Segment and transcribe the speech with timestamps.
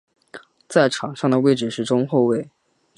[0.67, 2.49] 在场上的位置是中后卫。